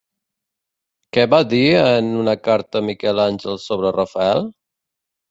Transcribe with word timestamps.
Què 1.17 1.25
va 1.33 1.39
dir 1.51 1.59
en 1.81 2.07
una 2.21 2.33
carta 2.47 2.81
Miquel 2.87 3.21
Àngel 3.25 3.59
sobre 3.65 3.91
Rafael? 3.99 4.43